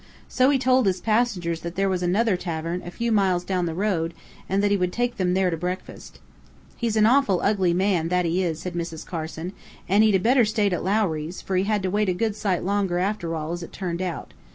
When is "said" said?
8.59-8.73